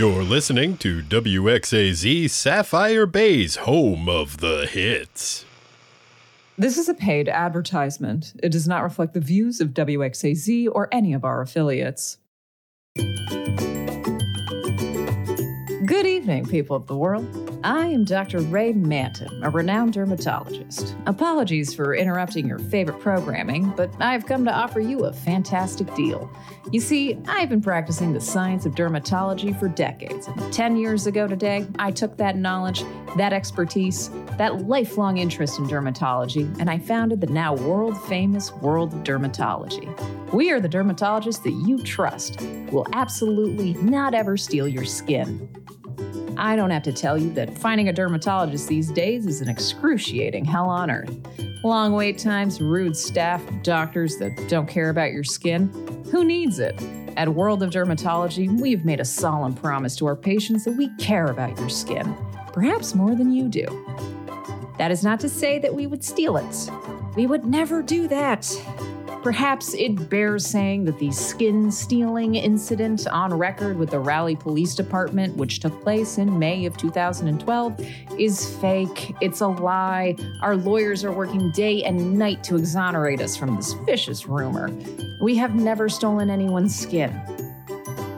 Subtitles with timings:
[0.00, 5.44] You're listening to WXAZ Sapphire Bay's home of the hits.
[6.56, 8.32] This is a paid advertisement.
[8.42, 12.16] It does not reflect the views of WXAZ or any of our affiliates.
[15.84, 17.49] Good evening, people of the world.
[17.62, 18.38] I am Dr.
[18.38, 20.94] Ray Manton, a renowned dermatologist.
[21.04, 26.30] Apologies for interrupting your favorite programming, but I've come to offer you a fantastic deal.
[26.72, 31.26] You see, I've been practicing the science of dermatology for decades, and 10 years ago
[31.26, 32.82] today, I took that knowledge,
[33.18, 38.94] that expertise, that lifelong interest in dermatology, and I founded the now world famous World
[38.94, 40.32] of Dermatology.
[40.32, 45.48] We are the dermatologists that you trust, will absolutely not ever steal your skin.
[46.36, 50.44] I don't have to tell you that finding a dermatologist these days is an excruciating
[50.44, 51.14] hell on earth.
[51.62, 55.68] Long wait times, rude staff, doctors that don't care about your skin.
[56.10, 56.80] Who needs it?
[57.16, 61.26] At World of Dermatology, we've made a solemn promise to our patients that we care
[61.26, 62.16] about your skin,
[62.52, 63.66] perhaps more than you do.
[64.78, 66.70] That is not to say that we would steal it.
[67.14, 68.46] We would never do that.
[69.22, 74.74] Perhaps it bears saying that the skin stealing incident on record with the Raleigh Police
[74.74, 77.86] Department, which took place in May of 2012,
[78.18, 79.14] is fake.
[79.20, 80.16] It's a lie.
[80.40, 84.70] Our lawyers are working day and night to exonerate us from this vicious rumor.
[85.20, 87.12] We have never stolen anyone's skin.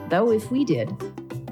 [0.07, 0.95] Though, if we did,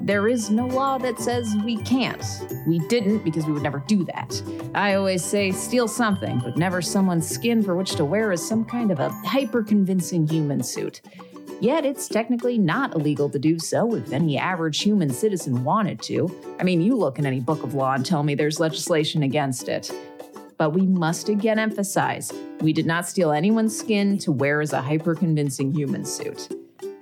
[0.04, 2.24] there is no law that says we can't.
[2.66, 4.42] We didn't because we would never do that.
[4.74, 8.64] I always say steal something, but never someone's skin for which to wear as some
[8.64, 11.02] kind of a hyper convincing human suit.
[11.60, 16.28] Yet it's technically not illegal to do so if any average human citizen wanted to.
[16.58, 19.68] I mean, you look in any book of law and tell me there's legislation against
[19.68, 19.92] it.
[20.58, 24.82] But we must again emphasize we did not steal anyone's skin to wear as a
[24.82, 26.48] hyper convincing human suit.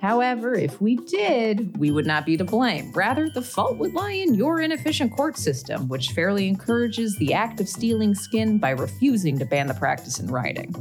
[0.00, 2.91] However, if we did, we would not be to blame.
[2.93, 7.61] Rather, the fault would lie in your inefficient court system, which fairly encourages the act
[7.61, 10.75] of stealing skin by refusing to ban the practice in writing.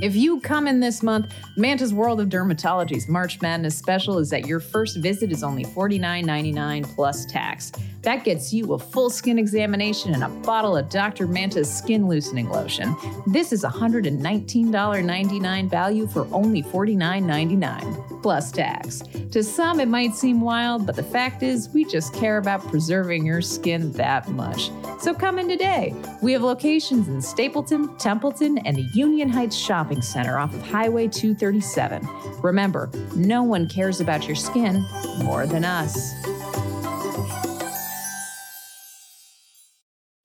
[0.00, 4.46] If you come in this month, Manta's World of Dermatology's March Madness special is that
[4.46, 7.72] your first visit is only $49.99 plus tax.
[8.06, 11.26] That gets you a full skin examination and a bottle of Dr.
[11.26, 12.94] Manta's skin loosening lotion.
[13.26, 19.02] This is $119.99 value for only $49.99 plus tax.
[19.32, 23.26] To some, it might seem wild, but the fact is, we just care about preserving
[23.26, 24.70] your skin that much.
[25.00, 25.92] So come in today.
[26.22, 31.08] We have locations in Stapleton, Templeton, and the Union Heights Shopping Center off of Highway
[31.08, 32.08] 237.
[32.40, 34.86] Remember, no one cares about your skin
[35.24, 36.14] more than us.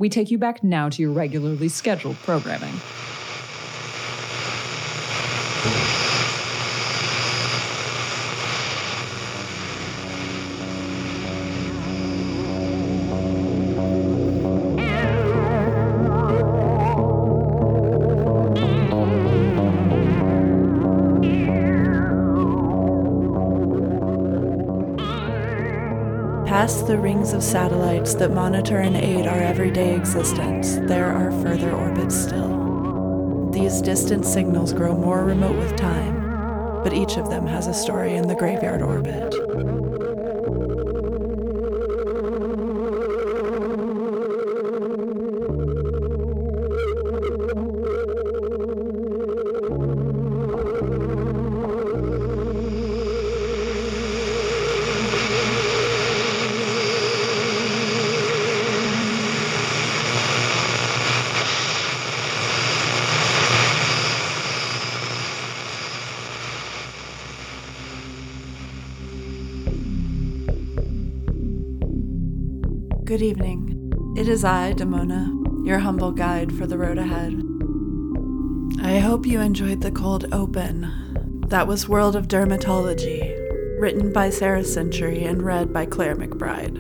[0.01, 2.73] We take you back now to your regularly scheduled programming.
[26.91, 32.13] The rings of satellites that monitor and aid our everyday existence, there are further orbits
[32.13, 33.49] still.
[33.49, 38.15] These distant signals grow more remote with time, but each of them has a story
[38.15, 39.80] in the graveyard orbit.
[74.41, 77.43] Is I, Demona, your humble guide for the road ahead.
[78.81, 81.43] I hope you enjoyed The Cold Open.
[81.49, 86.75] That was World of Dermatology, written by Sara Century and read by Clare McBride.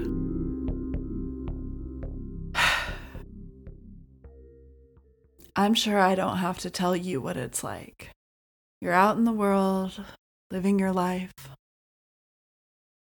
[5.55, 8.09] I'm sure I don't have to tell you what it's like.
[8.81, 10.03] You're out in the world,
[10.49, 11.31] living your life.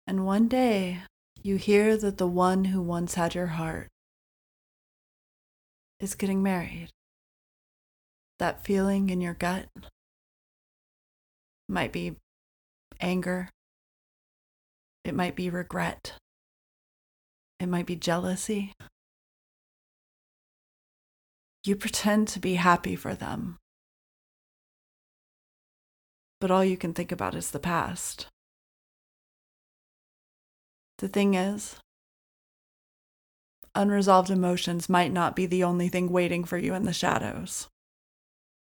[0.06, 1.04] And one day,
[1.42, 3.88] you hear that the one who once had your heart
[6.00, 6.90] is getting married.
[8.40, 9.68] That feeling in your gut
[11.68, 12.16] might be
[13.02, 13.50] anger,
[15.04, 16.14] it might be regret,
[17.60, 18.74] it might be jealousy.
[21.66, 23.58] You pretend to be happy for them,
[26.40, 28.28] but all you can think about is the past.
[31.00, 31.76] The thing is,
[33.80, 37.68] unresolved emotions might not be the only thing waiting for you in the shadows.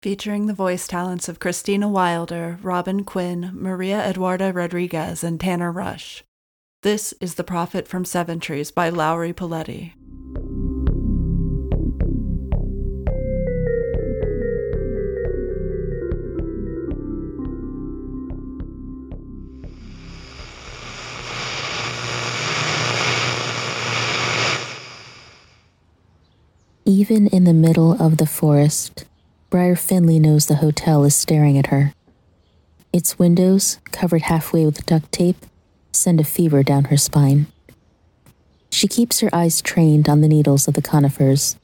[0.02, 6.22] Featuring the voice talents of Christina Wilder, Robin Quinn, Maria Eduarda Rodrigues, and Tanner Rusch.
[6.82, 9.94] This is The Prophet from Seventrees by Lowry Poletti.
[26.88, 29.06] Even in the middle of the forest,
[29.50, 31.92] Briar Finley knows the hotel is staring at her.
[32.92, 35.44] Its windows, covered halfway with duct tape,
[35.90, 37.48] send a fever down her spine.
[38.70, 41.56] She keeps her eyes trained on the needles of the conifers.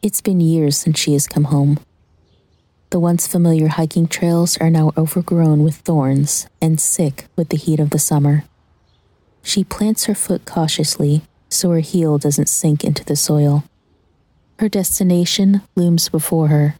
[0.00, 1.80] It's been years since she has come home.
[2.90, 7.80] The once familiar hiking trails are now overgrown with thorns and sick with the heat
[7.80, 8.44] of the summer.
[9.42, 13.64] She plants her foot cautiously so her heel doesn't sink into the soil.
[14.58, 16.76] Her destination looms before her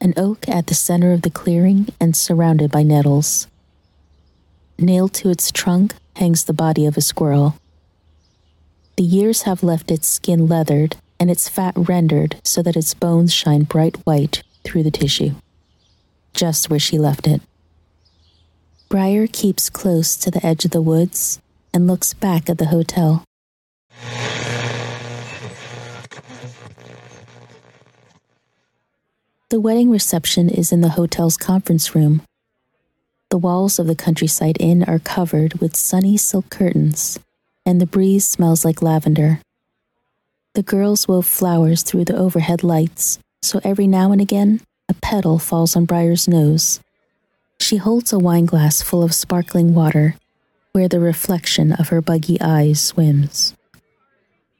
[0.00, 3.46] an oak at the center of the clearing and surrounded by nettles.
[4.78, 7.56] Nailed to its trunk hangs the body of a squirrel.
[8.96, 13.32] The years have left its skin leathered and its fat rendered so that its bones
[13.32, 15.34] shine bright white through the tissue,
[16.34, 17.40] just where she left it.
[18.90, 21.40] Briar keeps close to the edge of the woods
[21.72, 23.24] and looks back at the hotel.
[29.48, 32.22] The wedding reception is in the hotel's conference room.
[33.30, 37.20] The walls of the countryside inn are covered with sunny silk curtains,
[37.64, 39.40] and the breeze smells like lavender.
[40.54, 45.38] The girls wove flowers through the overhead lights, so every now and again a petal
[45.38, 46.80] falls on Briar's nose.
[47.60, 50.16] She holds a wineglass full of sparkling water,
[50.72, 53.54] where the reflection of her buggy eyes swims.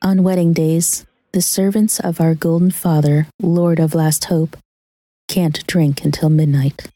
[0.00, 4.56] On wedding days, the servants of our golden father, Lord of Last Hope,
[5.28, 6.88] can't drink until midnight.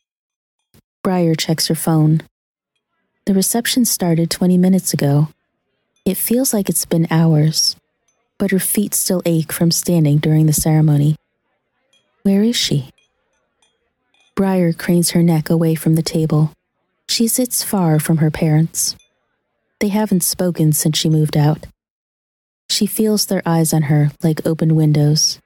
[1.03, 2.23] Briar checks her phone.
[3.27, 5.29] The reception started 20 minutes ago.
[6.05, 7.77] It feels like it's been hours,
[8.39, 11.17] but her feet still ache from standing during the ceremony.
[12.23, 12.91] Where is she?
[14.35, 16.53] Briar cranes her neck away from the table.
[17.09, 18.97] She sits far from her parents.
[19.81, 21.67] They haven't spoken since she moved out.
[22.69, 25.41] She feels their eyes on her like open windows.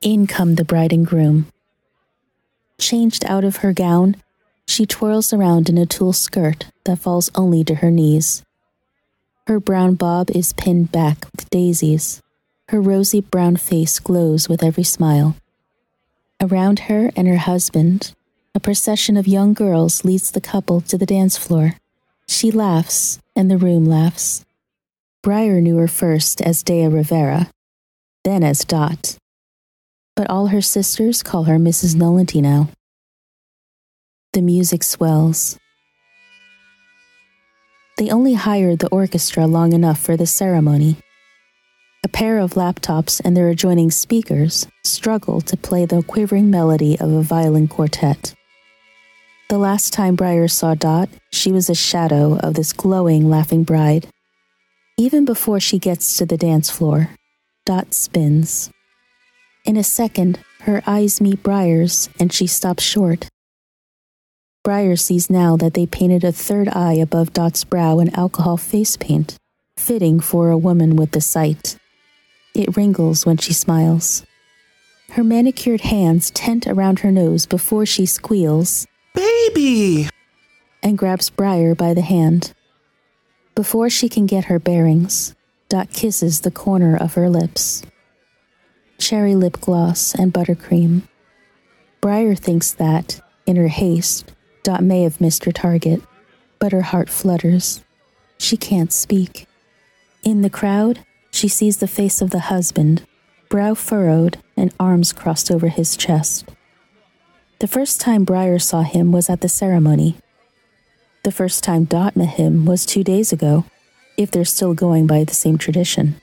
[0.00, 1.48] In come the bride and groom.
[2.78, 4.14] Changed out of her gown,
[4.64, 8.44] she twirls around in a tulle skirt that falls only to her knees.
[9.48, 12.22] Her brown bob is pinned back with daisies.
[12.68, 15.34] Her rosy brown face glows with every smile.
[16.40, 18.14] Around her and her husband,
[18.54, 21.74] a procession of young girls leads the couple to the dance floor.
[22.28, 24.44] She laughs, and the room laughs.
[25.22, 27.50] Briar knew her first as Dea Rivera,
[28.22, 29.18] then as Dot
[30.18, 31.94] but all her sisters call her Mrs.
[31.94, 32.68] Nullity now.
[34.32, 35.56] The music swells.
[37.98, 40.96] They only hired the orchestra long enough for the ceremony.
[42.02, 47.12] A pair of laptops and their adjoining speakers struggle to play the quivering melody of
[47.12, 48.34] a violin quartet.
[49.48, 54.08] The last time Briar saw Dot, she was a shadow of this glowing, laughing bride.
[54.96, 57.10] Even before she gets to the dance floor,
[57.64, 58.72] Dot spins.
[59.68, 63.28] In a second, her eyes meet Briar's and she stops short.
[64.64, 68.96] Briar sees now that they painted a third eye above Dot's brow in alcohol face
[68.96, 69.36] paint,
[69.76, 71.76] fitting for a woman with the sight.
[72.54, 74.24] It wrinkles when she smiles.
[75.10, 80.08] Her manicured hands tent around her nose before she squeals, Baby!
[80.82, 82.54] and grabs Briar by the hand.
[83.54, 85.34] Before she can get her bearings,
[85.68, 87.82] Dot kisses the corner of her lips.
[88.98, 91.02] Cherry lip gloss and buttercream.
[92.00, 96.02] Briar thinks that, in her haste, Dot may have missed her target,
[96.58, 97.82] but her heart flutters.
[98.38, 99.46] She can't speak.
[100.24, 101.00] In the crowd,
[101.30, 103.06] she sees the face of the husband,
[103.48, 106.48] brow furrowed and arms crossed over his chest.
[107.60, 110.16] The first time Briar saw him was at the ceremony.
[111.22, 113.64] The first time Dot met him was two days ago,
[114.16, 116.20] if they're still going by the same tradition.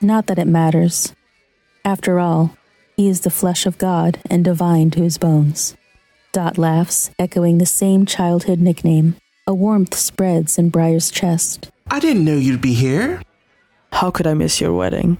[0.00, 1.14] Not that it matters.
[1.84, 2.56] After all,
[2.96, 5.76] he is the flesh of God and divine to his bones.
[6.32, 9.16] Dot laughs, echoing the same childhood nickname.
[9.46, 11.70] A warmth spreads in Briar's chest.
[11.90, 13.20] I didn't know you'd be here.
[13.92, 15.18] How could I miss your wedding?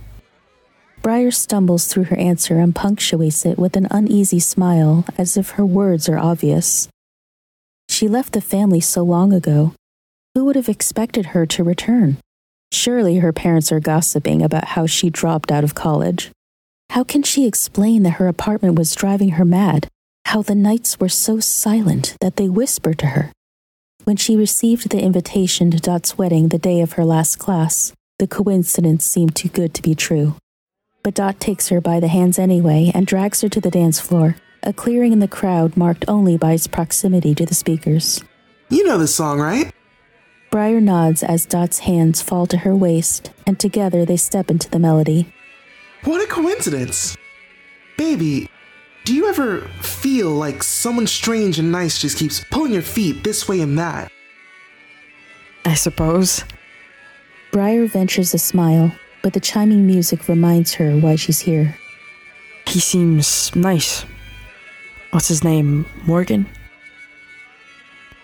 [1.03, 5.67] Briar stumbles through her answer and punctuates it with an uneasy smile, as if her
[5.67, 6.89] words are obvious.
[7.91, 9.75] She left the family so long ago.
[10.35, 12.17] Who would have expected her to return?
[12.73, 16.31] Surely her parents are gossiping about how she dropped out of college.
[16.91, 19.89] How can she explain that her apartment was driving her mad?
[20.27, 23.33] How the nights were so silent that they whispered to her?
[24.05, 28.27] When she received the invitation to Dot's wedding the day of her last class, the
[28.27, 30.37] coincidence seemed too good to be true.
[31.03, 34.37] But Dot takes her by the hands anyway and drags her to the dance floor,
[34.63, 38.23] a clearing in the crowd marked only by its proximity to the speakers.
[38.71, 39.73] You know this song, right?
[40.51, 44.79] Briar nods as Dot's hands fall to her waist, and together they step into the
[44.79, 45.33] melody.
[46.05, 47.17] What a coincidence.
[47.97, 48.51] Baby,
[49.05, 53.49] do you ever feel like someone strange and nice just keeps pulling your feet this
[53.49, 54.13] way and that?
[55.65, 56.45] I suppose.
[57.53, 58.93] Briar ventures a smile,
[59.23, 61.75] but the chiming music reminds her why she's here.
[62.67, 64.05] He seems nice.
[65.11, 65.87] What's his name?
[66.07, 66.47] Morgan?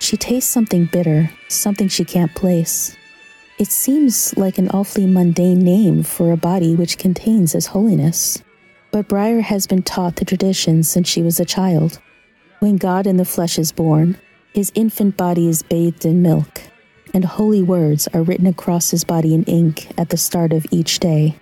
[0.00, 2.96] She tastes something bitter, something she can't place.
[3.60, 8.42] It seems like an awfully mundane name for a body which contains his holiness.
[8.90, 12.00] But Briar has been taught the tradition since she was a child.
[12.60, 14.16] When God in the flesh is born,
[14.54, 16.62] his infant body is bathed in milk,
[17.12, 20.98] and holy words are written across his body in ink at the start of each
[20.98, 21.36] day.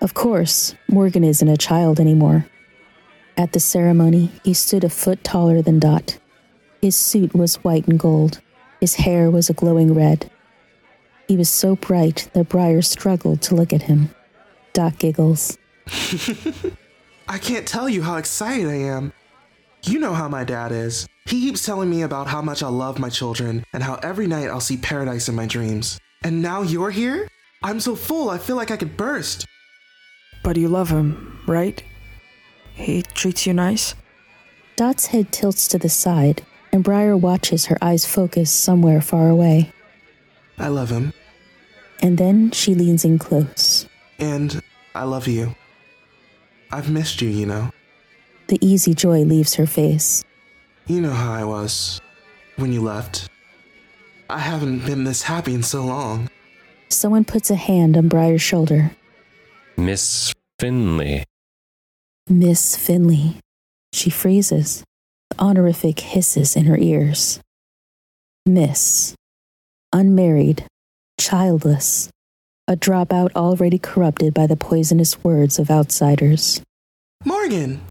[0.00, 2.46] Of course, Morgan isn't a child anymore.
[3.36, 6.20] At the ceremony, he stood a foot taller than Dot.
[6.80, 8.40] His suit was white and gold.
[8.80, 10.30] His hair was a glowing red.
[11.28, 14.10] He was so bright that Briar struggled to look at him.
[14.72, 15.58] Dot giggles.
[17.28, 19.12] I can't tell you how excited I am.
[19.84, 21.06] You know how my dad is.
[21.26, 24.48] He keeps telling me about how much I love my children and how every night
[24.48, 25.98] I'll see paradise in my dreams.
[26.24, 27.28] And now you're here?
[27.62, 29.46] I'm so full, I feel like I could burst.
[30.42, 31.82] But you love him, right?
[32.74, 33.94] He treats you nice?
[34.76, 39.72] Dot's head tilts to the side, and Briar watches her eyes focus somewhere far away.
[40.62, 41.12] I love him.
[42.02, 43.88] And then she leans in close.
[44.20, 44.62] And
[44.94, 45.56] I love you.
[46.70, 47.70] I've missed you, you know.
[48.46, 50.24] The easy joy leaves her face.
[50.86, 52.00] You know how I was
[52.56, 53.28] when you left.
[54.30, 56.28] I haven't been this happy in so long.
[56.90, 58.92] Someone puts a hand on Briar's shoulder.
[59.76, 61.24] Miss Finley.
[62.28, 63.40] Miss Finley.
[63.92, 64.84] She freezes.
[65.30, 67.40] The Honorific hisses in her ears.
[68.46, 69.16] Miss.
[69.94, 70.64] Unmarried.
[71.18, 72.08] Childless.
[72.66, 76.62] A dropout already corrupted by the poisonous words of outsiders.
[77.26, 77.82] Morgan!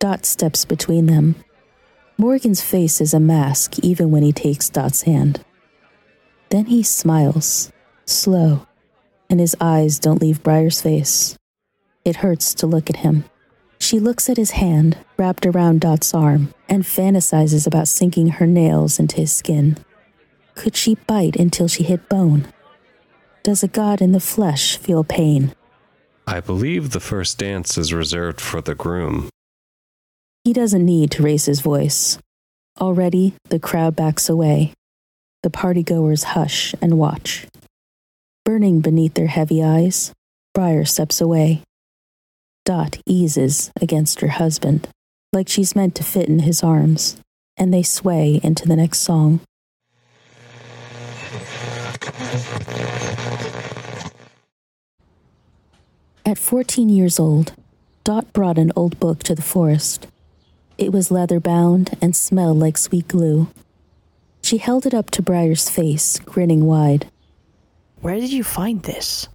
[0.00, 1.36] Dot steps between them.
[2.18, 5.44] Morgan's face is a mask even when he takes Dot's hand.
[6.48, 7.70] Then he smiles,
[8.06, 8.66] slow,
[9.30, 11.36] and his eyes don't leave Briar's face.
[12.04, 13.24] It hurts to look at him.
[13.78, 18.98] She looks at his hand wrapped around Dot's arm and fantasizes about sinking her nails
[18.98, 19.76] into his skin.
[20.56, 22.48] Could she bite until she hit bone?
[23.44, 25.54] Does a god in the flesh feel pain?
[26.26, 29.28] I believe the first dance is reserved for the groom.
[30.42, 32.18] He doesn't need to raise his voice.
[32.80, 34.72] Already, the crowd backs away.
[35.42, 37.46] The partygoers hush and watch.
[38.44, 40.12] Burning beneath their heavy eyes,
[40.54, 41.62] Briar steps away.
[42.64, 44.88] Dot eases against her husband,
[45.32, 47.16] like she's meant to fit in his arms,
[47.56, 49.40] and they sway into the next song.
[56.24, 57.54] At 14 years old,
[58.04, 60.06] Dot brought an old book to the forest.
[60.78, 63.48] It was leather bound and smelled like sweet glue.
[64.42, 67.10] She held it up to Briar's face, grinning wide.
[68.00, 69.28] Where did you find this?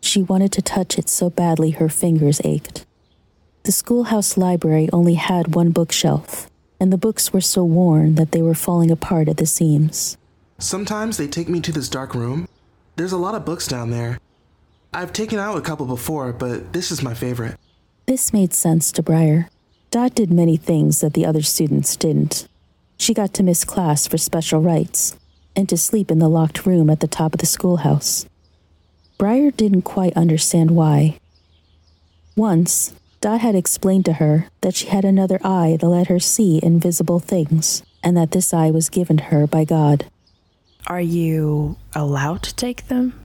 [0.00, 2.84] She wanted to touch it so badly her fingers ached.
[3.62, 8.42] The schoolhouse library only had one bookshelf, and the books were so worn that they
[8.42, 10.18] were falling apart at the seams.
[10.64, 12.48] Sometimes they take me to this dark room.
[12.96, 14.18] There's a lot of books down there.
[14.94, 17.58] I've taken out a couple before, but this is my favorite.
[18.06, 19.50] This made sense to Briar.
[19.90, 22.48] Dot did many things that the other students didn't.
[22.96, 25.18] She got to miss class for special rites
[25.54, 28.24] and to sleep in the locked room at the top of the schoolhouse.
[29.18, 31.20] Briar didn't quite understand why.
[32.36, 36.58] Once, Dot had explained to her that she had another eye that let her see
[36.62, 40.06] invisible things, and that this eye was given her by God.
[40.86, 43.24] Are you allowed to take them?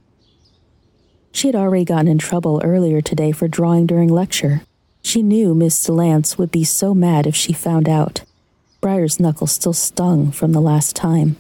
[1.34, 4.62] She had already gotten in trouble earlier today for drawing during lecture.
[5.02, 8.24] She knew Miss DeLance would be so mad if she found out.
[8.80, 11.36] Briar's knuckles still stung from the last time.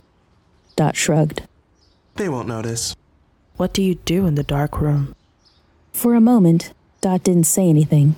[0.76, 1.44] Dot shrugged.
[2.16, 2.96] They won't notice.
[3.56, 5.16] What do you do in the dark room?
[5.94, 8.18] For a moment, Dot didn't say anything.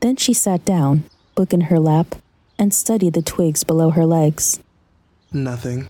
[0.00, 2.16] Then she sat down, book in her lap,
[2.58, 4.60] and studied the twigs below her legs.
[5.30, 5.88] Nothing.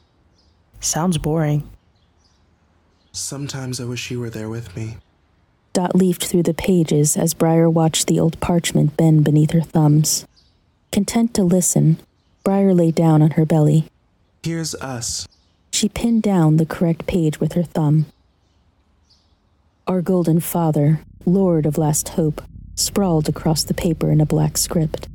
[0.84, 1.66] Sounds boring.
[3.10, 4.98] Sometimes I wish you were there with me.
[5.72, 10.26] Dot leafed through the pages as Briar watched the old parchment bend beneath her thumbs.
[10.92, 11.96] Content to listen,
[12.44, 13.88] Briar lay down on her belly.
[14.42, 15.26] Here's us.
[15.72, 18.04] She pinned down the correct page with her thumb.
[19.87, 22.42] Our Golden Father, Lord of Last Hope,
[22.74, 25.09] sprawled across the paper in a black script.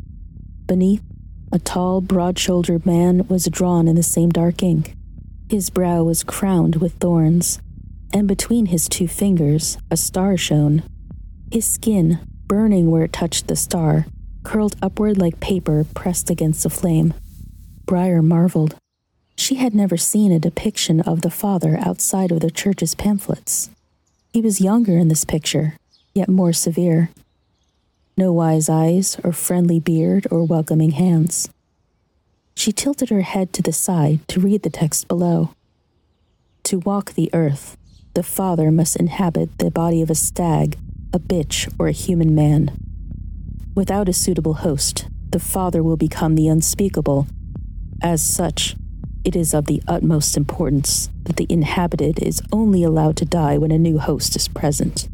[0.66, 1.04] Beneath,
[1.52, 4.96] a tall, broad shouldered man was drawn in the same dark ink.
[5.50, 7.60] His brow was crowned with thorns,
[8.14, 10.84] and between his two fingers a star shone.
[11.52, 14.06] His skin, burning where it touched the star,
[14.44, 17.16] curled upward like paper pressed against a flame.
[17.88, 18.76] Briar marveled.
[19.38, 23.72] She had never seen a depiction of the father outside of the church's pamphlets.
[24.32, 25.78] He was younger in this picture,
[26.14, 27.10] yet more severe.
[28.16, 31.50] No wise eyes, or friendly beard, or welcoming hands.
[32.60, 35.52] She tilted her head to the side to read the text below.
[36.64, 37.78] To walk the earth,
[38.16, 40.78] the father must inhabit the body of a stag,
[41.14, 42.78] a bitch, or a human man.
[43.76, 47.28] Without a suitable host, the father will become the unspeakable.
[48.02, 48.76] As such,
[49.24, 53.72] it is of the utmost importance that the inhabited is only allowed to die when
[53.72, 55.08] a new host is present.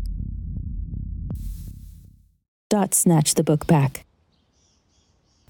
[2.71, 4.03] Dot snatched the book back.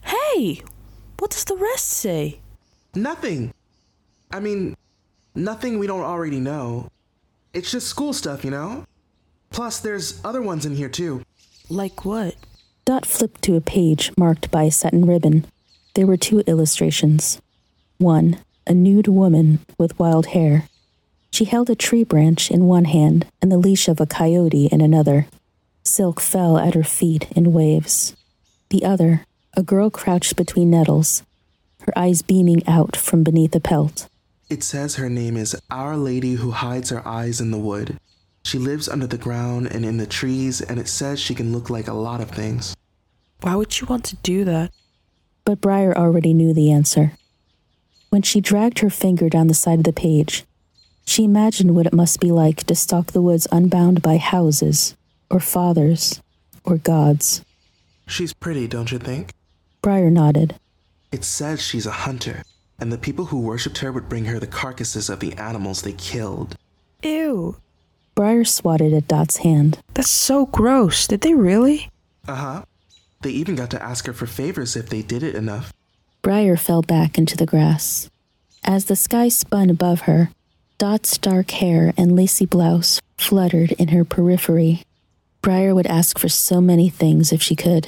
[0.04, 0.62] Hey,
[1.20, 2.40] what does the rest say?
[2.94, 3.54] Nothing.
[4.32, 4.76] I mean,
[5.34, 6.90] nothing we don't already know.
[7.54, 8.86] It's just school stuff, you know?
[9.50, 11.24] Plus, there's other ones in here too.
[11.70, 12.36] Like what?
[12.84, 15.46] Dot flipped to a page marked by a satin ribbon.
[15.96, 17.42] There were two illustrations.
[17.98, 20.68] One, a nude woman with wild hair.
[21.32, 24.82] She held a tree branch in one hand and the leash of a coyote in
[24.82, 25.28] another.
[25.84, 28.16] Silk fell at her feet in waves.
[28.70, 29.26] The other,
[29.56, 31.24] a girl crouched between nettles,
[31.82, 34.10] her eyes beaming out from beneath a pelt.
[34.50, 38.00] It says her name is Our Lady Who Hides Her Eyes in the Wood.
[38.44, 41.70] She lives under the ground and in the trees, and it says she can look
[41.70, 42.76] like a lot of things.
[43.42, 44.72] Why would you want to do that?
[45.46, 47.14] But Briar already knew the answer.
[48.10, 50.46] When she dragged her finger down the side of the page,
[51.06, 54.96] she imagined what it must be like to stalk the woods unbound by houses,
[55.30, 56.22] or fathers,
[56.64, 57.44] or gods.
[58.08, 59.34] She's pretty, don't you think?
[59.86, 60.56] Briar nodded.
[61.12, 62.42] It says she's a hunter,
[62.80, 65.94] and the people who worshipped her would bring her the carcasses of the animals they
[65.94, 66.56] killed.
[67.04, 67.58] Ew.
[68.16, 69.78] Briar swatted at Dot's hand.
[69.94, 71.06] That's so gross.
[71.06, 71.92] Did they really?
[72.28, 72.66] Uh huh.
[73.22, 75.72] They even got to ask her for favors if they did it enough.
[76.24, 78.10] Briar fell back into the grass.
[78.64, 80.32] As the sky spun above her,
[80.80, 84.82] Dot's dark hair and lacy blouse fluttered in her periphery.
[85.44, 87.88] Briar would ask for so many things if she could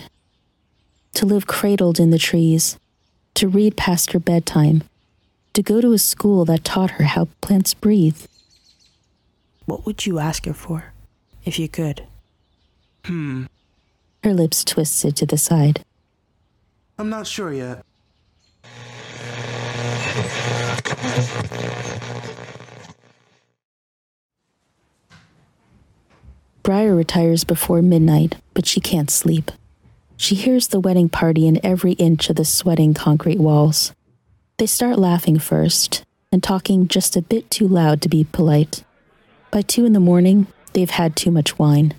[1.18, 2.78] to live cradled in the trees,
[3.34, 4.84] to read past her bedtime,
[5.52, 8.28] to go to a school that taught her how plants breathe.
[9.66, 10.94] What would you ask her for,
[11.44, 12.04] if you could?
[13.04, 13.46] Hmm.
[14.24, 15.84] Her lips twisted to the side.
[17.00, 17.84] I'm not sure yet.
[26.62, 29.50] Briar retires before midnight, but she can't sleep.
[30.18, 33.94] She hears the wedding party in every inch of the sweating concrete walls.
[34.58, 38.84] They start laughing first and talking just a bit too loud to be polite.
[39.52, 41.94] By two in the morning, they've had too much wine.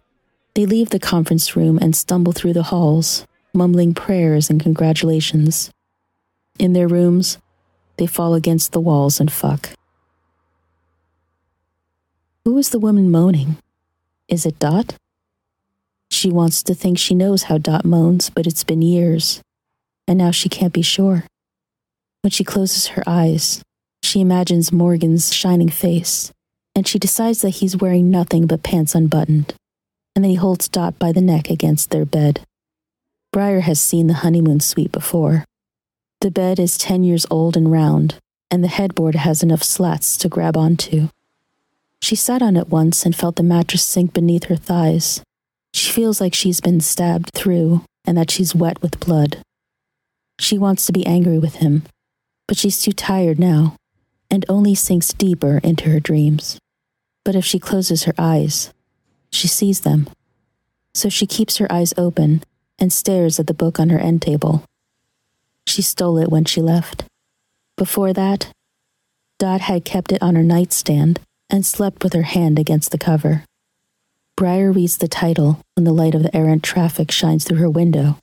[0.54, 5.70] They leave the conference room and stumble through the halls, mumbling prayers and congratulations.
[6.58, 7.38] In their rooms,
[7.96, 9.70] they fall against the walls and fuck.
[12.44, 13.58] Who is the woman moaning?
[14.26, 14.96] Is it Dot?
[16.10, 19.40] She wants to think she knows how Dot moans, but it's been years,
[20.06, 21.24] and now she can't be sure.
[22.22, 23.62] When she closes her eyes,
[24.02, 26.32] she imagines Morgan's shining face,
[26.74, 29.54] and she decides that he's wearing nothing but pants unbuttoned,
[30.16, 32.40] and then he holds Dot by the neck against their bed.
[33.32, 35.44] Briar has seen the honeymoon suite before.
[36.20, 38.16] The bed is 10 years old and round,
[38.50, 41.08] and the headboard has enough slats to grab onto.
[42.00, 45.22] She sat on it once and felt the mattress sink beneath her thighs.
[45.78, 49.38] She feels like she's been stabbed through and that she's wet with blood.
[50.40, 51.84] She wants to be angry with him,
[52.48, 53.76] but she's too tired now
[54.28, 56.58] and only sinks deeper into her dreams.
[57.24, 58.72] But if she closes her eyes,
[59.30, 60.10] she sees them.
[60.94, 62.42] So she keeps her eyes open
[62.80, 64.64] and stares at the book on her end table.
[65.64, 67.04] She stole it when she left.
[67.76, 68.50] Before that,
[69.38, 73.44] Dot had kept it on her nightstand and slept with her hand against the cover.
[74.38, 78.18] Briar reads the title when the light of the errant traffic shines through her window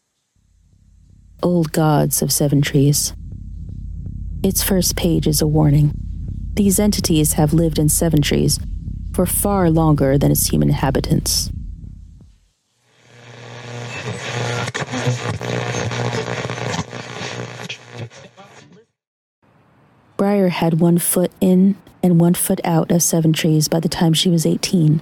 [1.43, 3.11] Old Gods of Seventrees.
[4.41, 5.91] Its first page is a warning.
[6.53, 8.61] These entities have lived in Seventrees
[9.13, 11.51] for far longer than its human inhabitants.
[20.15, 24.29] Briar had one foot in and one foot out of Seventrees by the time she
[24.29, 25.01] was 18.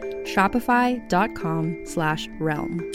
[0.25, 2.91] shopify.com slash realm.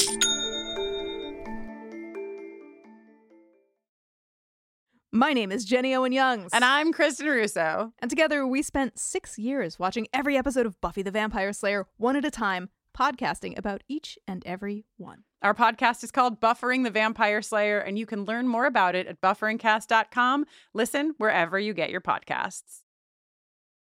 [5.16, 6.50] My name is Jenny Owen Youngs.
[6.52, 7.94] And I'm Kristen Russo.
[8.00, 12.16] And together we spent six years watching every episode of Buffy the Vampire Slayer one
[12.16, 15.24] at a time, podcasting about each and every one.
[15.40, 19.07] Our podcast is called Buffering the Vampire Slayer, and you can learn more about it
[19.07, 20.44] at bufferingcast.com.
[20.74, 22.81] Listen wherever you get your podcasts.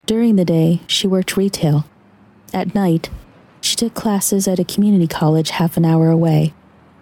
[0.05, 1.85] During the day, she worked retail.
[2.53, 3.09] At night,
[3.61, 6.53] she took classes at a community college half an hour away.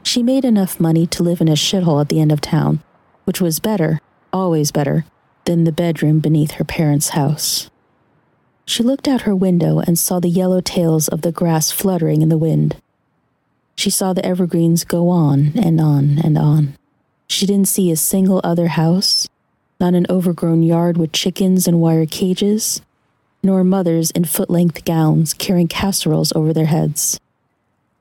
[0.03, 2.81] She made enough money to live in a shithole at the end of town,
[3.25, 3.99] which was better,
[4.33, 5.05] always better,
[5.45, 7.69] than the bedroom beneath her parents' house.
[8.65, 12.29] She looked out her window and saw the yellow tails of the grass fluttering in
[12.29, 12.75] the wind.
[13.77, 16.75] She saw the evergreens go on and on and on.
[17.27, 19.27] She didn't see a single other house,
[19.79, 22.81] not an overgrown yard with chickens and wire cages,
[23.43, 27.19] nor mothers in foot length gowns carrying casseroles over their heads.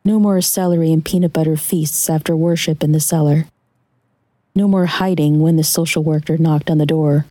[0.04, 3.46] No more celery and peanut butter feasts after worship in the cellar.
[4.54, 7.26] No more hiding when the social worker knocked on the door.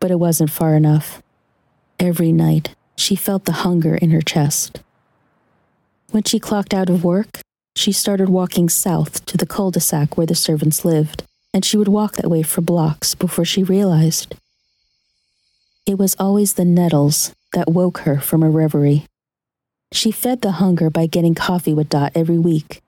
[0.00, 1.22] But it wasn't far enough.
[1.98, 4.80] Every night, she felt the hunger in her chest.
[6.10, 7.40] When she clocked out of work,
[7.76, 11.76] she started walking south to the cul de sac where the servants lived, and she
[11.76, 14.36] would walk that way for blocks before she realized
[15.86, 19.04] It was always the nettles that woke her from a reverie.
[19.92, 22.80] She fed the hunger by getting coffee with Dot every week.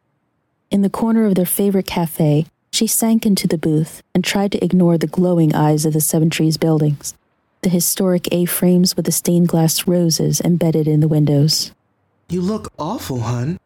[0.70, 4.64] In the corner of their favorite cafe, she sank into the booth and tried to
[4.64, 7.14] ignore the glowing eyes of the Seventrees buildings,
[7.60, 11.72] the historic A frames with the stained glass roses embedded in the windows.
[12.30, 13.58] You look awful, hun.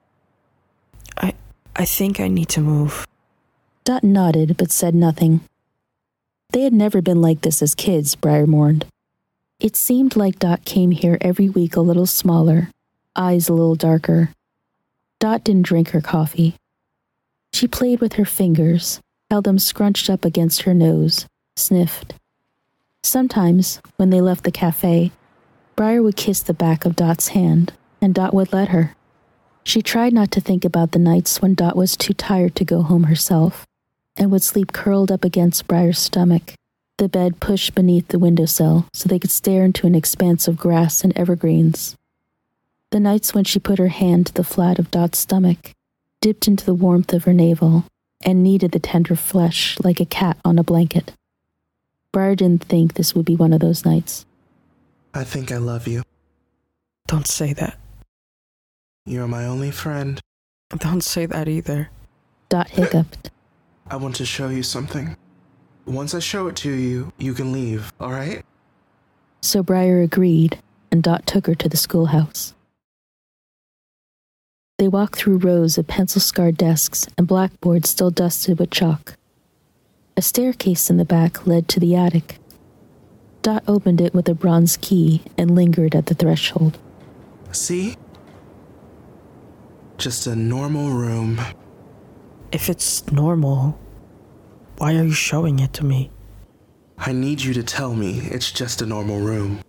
[1.17, 1.35] I
[1.77, 3.07] I think I need to move.
[3.85, 5.41] Dot nodded but said nothing.
[6.51, 8.87] They had never been like this as kids, Briar mourned.
[9.61, 12.71] It seemed like Dot came here every week a little smaller,
[13.15, 14.31] eyes a little darker.
[15.19, 16.57] Dot didn't drink her coffee.
[17.53, 22.15] She played with her fingers, held them scrunched up against her nose, sniffed.
[23.03, 25.13] Sometimes, when they left the cafe,
[25.77, 28.97] Briar would kiss the back of Dot's hand, and Dot would let her.
[29.63, 32.81] She tried not to think about the nights when Dot was too tired to go
[32.81, 33.67] home herself,
[34.17, 36.55] and would sleep curled up against Briar's stomach,
[37.01, 41.03] the bed pushed beneath the windowsill so they could stare into an expanse of grass
[41.03, 41.97] and evergreens.
[42.91, 45.73] The nights when she put her hand to the flat of Dot's stomach,
[46.21, 47.85] dipped into the warmth of her navel,
[48.21, 51.15] and kneaded the tender flesh like a cat on a blanket.
[52.13, 54.27] Briar didn't think this would be one of those nights.
[55.15, 56.03] I think I love you.
[57.07, 57.79] Don't say that.
[59.07, 60.21] You're my only friend.
[60.77, 61.89] Don't say that either.
[62.51, 63.31] Dot hiccuped.
[63.89, 65.17] I want to show you something.
[65.87, 68.45] Once I show it to you, you can leave, alright?
[69.43, 70.59] So Briar agreed,
[70.91, 72.55] and Dot took her to the schoolhouse.
[74.79, 79.17] They walked through rows of pencil scarred desks and blackboards still dusted with chalk.
[80.17, 82.39] A staircase in the back led to the attic.
[83.43, 86.79] Dot opened it with a bronze key and lingered at the threshold.
[87.53, 87.97] See?
[89.99, 91.41] Just a normal room.
[92.53, 93.79] If it's normal,
[94.81, 96.11] why are you showing it to me?
[96.97, 99.61] I need you to tell me it's just a normal room.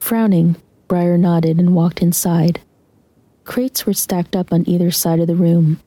[0.00, 0.56] Frowning,
[0.88, 2.60] Briar nodded and walked inside.
[3.44, 5.78] Crates were stacked up on either side of the room,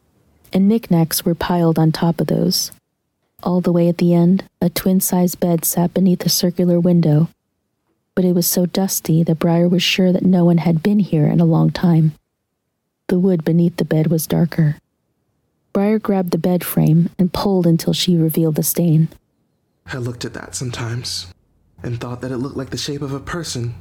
[0.54, 2.72] and knickknacks were piled on top of those.
[3.44, 7.28] All the way at the end, a twin sized bed sat beneath a circular window,
[8.16, 11.28] but it was so dusty that Briar was sure that no one had been here
[11.28, 12.14] in a long time.
[13.10, 14.78] The wood beneath the bed was darker.
[15.74, 19.10] Briar grabbed the bed frame and pulled until she revealed the stain.
[19.88, 21.28] I looked at that sometimes
[21.82, 23.76] and thought that it looked like the shape of a person.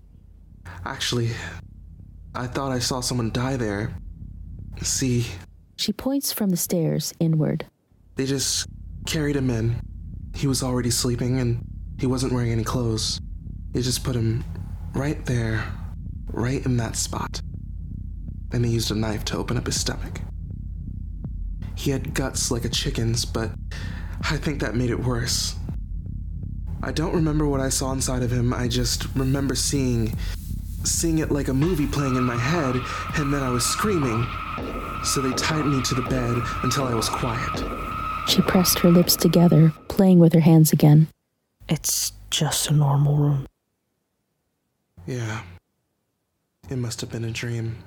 [0.84, 1.30] Actually,
[2.34, 3.94] I thought I saw someone die there.
[4.82, 5.26] See,
[5.76, 7.66] She points from the stairs inward.
[8.16, 8.66] they just
[9.06, 9.76] carried him in.
[10.34, 11.64] He was already sleeping and
[11.98, 13.20] he wasn't wearing any clothes.
[13.72, 14.44] They just put him
[14.94, 15.64] right there,
[16.28, 17.40] right in that spot.
[18.48, 20.20] Then they used a knife to open up his stomach.
[21.82, 23.50] He had guts like a chicken's, but
[24.30, 25.56] I think that made it worse.
[26.80, 30.16] I don't remember what I saw inside of him, I just remember seeing
[30.84, 32.76] seeing it like a movie playing in my head,
[33.16, 34.24] and then I was screaming.
[35.02, 37.64] So they tied me to the bed until I was quiet.
[38.28, 41.08] She pressed her lips together, playing with her hands again.
[41.68, 43.46] It's just a normal room.
[45.04, 45.42] Yeah.
[46.70, 47.78] It must have been a dream.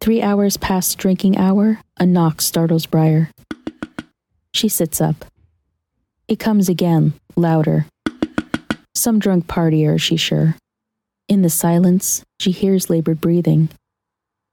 [0.00, 3.30] Three hours past drinking hour, a knock startles Briar.
[4.52, 5.26] She sits up.
[6.26, 7.86] It comes again, louder.
[8.94, 10.56] Some drunk partier, she's sure.
[11.28, 13.68] In the silence, she hears labored breathing.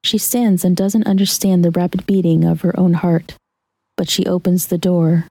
[0.03, 3.37] She stands and doesn't understand the rapid beating of her own heart,
[3.97, 5.25] but she opens the door,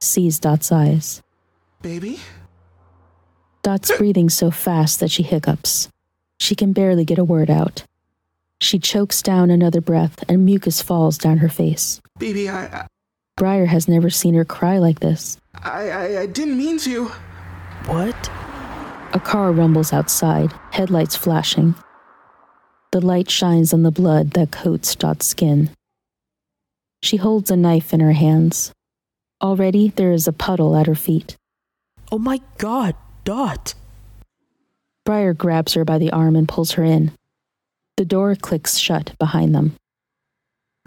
[0.00, 1.22] sees Dot's eyes.
[1.80, 2.18] Baby?
[3.62, 5.88] Dot's breathing so fast that she hiccups.
[6.40, 7.84] She can barely get a word out.
[8.60, 12.00] She chokes down another breath and mucus falls down her face.
[12.18, 12.86] Baby, I
[13.36, 15.38] Briar has never seen her cry like this.
[15.54, 17.06] I I, I didn't mean to.
[17.86, 18.30] What?
[19.14, 21.74] A car rumbles outside, headlights flashing.
[22.90, 25.70] The light shines on the blood that coats Dot's skin.
[27.02, 28.72] She holds a knife in her hands.
[29.40, 31.36] Already there is a puddle at her feet.
[32.10, 33.74] Oh my god, Dot!
[35.04, 37.12] Briar grabs her by the arm and pulls her in.
[37.96, 39.76] The door clicks shut behind them.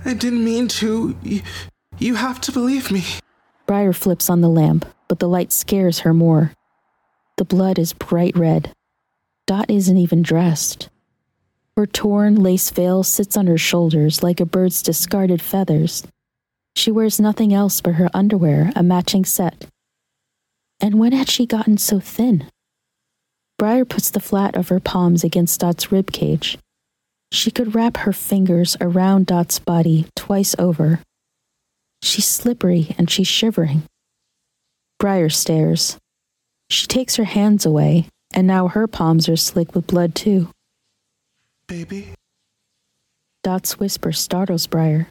[0.03, 1.15] I didn't mean to.
[1.23, 1.41] You,
[1.99, 3.03] you have to believe me.
[3.65, 6.53] Briar flips on the lamp, but the light scares her more.
[7.37, 8.71] The blood is bright red.
[9.47, 10.89] Dot isn't even dressed.
[11.77, 16.03] Her torn lace veil sits on her shoulders like a bird's discarded feathers.
[16.75, 19.67] She wears nothing else but her underwear, a matching set.
[20.85, 22.45] And when had she gotten so thin?
[23.57, 26.59] Briar puts the flat of her palms against Dot's rib cage.
[27.31, 30.99] She could wrap her fingers around Dot's body twice over.
[32.03, 33.81] She's slippery and she's shivering.
[34.99, 35.97] Briar stares.
[36.69, 40.51] She takes her hands away, and now her palms are slick with blood, too.
[41.65, 42.09] Baby?
[43.43, 45.09] Dot's whisper startles Briar.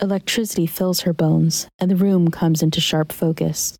[0.00, 3.76] Electricity fills her bones, and the room comes into sharp focus.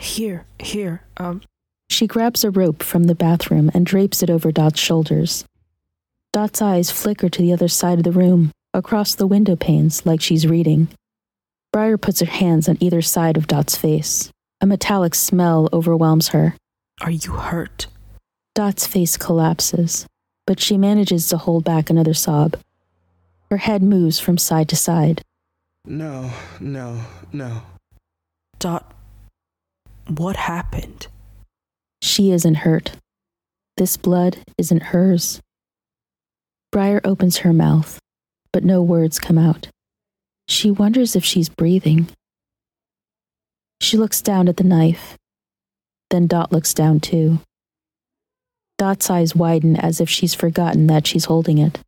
[0.00, 1.42] Here, here, um.
[1.88, 5.44] She grabs a rope from the bathroom and drapes it over Dot's shoulders.
[6.32, 10.20] Dot's eyes flicker to the other side of the room, across the window panes, like
[10.20, 10.88] she's reading.
[11.72, 14.30] Briar puts her hands on either side of Dot's face.
[14.60, 16.56] A metallic smell overwhelms her.
[17.00, 17.86] Are you hurt?
[18.54, 20.06] Dot's face collapses,
[20.46, 22.56] but she manages to hold back another sob.
[23.50, 25.22] Her head moves from side to side.
[25.84, 27.62] No, no, no.
[28.58, 28.92] Dot,
[30.08, 31.06] what happened?
[32.02, 32.92] She isn't hurt.
[33.76, 35.40] This blood isn't hers.
[36.72, 37.98] Briar opens her mouth,
[38.52, 39.68] but no words come out.
[40.48, 42.08] She wonders if she's breathing.
[43.80, 45.16] She looks down at the knife.
[46.10, 47.40] Then Dot looks down too.
[48.78, 51.80] Dot's eyes widen as if she's forgotten that she's holding it.